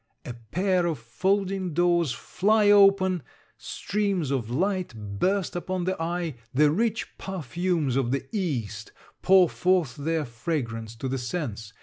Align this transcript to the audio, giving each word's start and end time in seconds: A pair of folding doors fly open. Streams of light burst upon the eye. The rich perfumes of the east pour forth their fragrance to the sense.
A 0.25 0.33
pair 0.33 0.87
of 0.87 0.97
folding 0.97 1.75
doors 1.75 2.11
fly 2.11 2.71
open. 2.71 3.21
Streams 3.55 4.31
of 4.31 4.49
light 4.49 4.95
burst 4.95 5.55
upon 5.55 5.83
the 5.83 5.95
eye. 6.01 6.37
The 6.55 6.71
rich 6.71 7.19
perfumes 7.19 7.95
of 7.95 8.09
the 8.09 8.25
east 8.35 8.93
pour 9.21 9.47
forth 9.47 9.97
their 9.97 10.25
fragrance 10.25 10.95
to 10.95 11.07
the 11.07 11.19
sense. 11.19 11.71